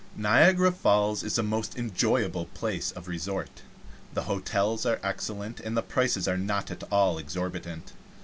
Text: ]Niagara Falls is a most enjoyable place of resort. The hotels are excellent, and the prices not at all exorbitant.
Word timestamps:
]Niagara 0.27 0.71
Falls 0.71 1.21
is 1.21 1.37
a 1.37 1.43
most 1.43 1.77
enjoyable 1.77 2.45
place 2.55 2.89
of 2.89 3.07
resort. 3.07 3.61
The 4.15 4.23
hotels 4.23 4.83
are 4.83 4.99
excellent, 5.03 5.59
and 5.59 5.77
the 5.77 5.83
prices 5.83 6.27
not 6.27 6.71
at 6.71 6.81
all 6.91 7.19
exorbitant. 7.19 7.93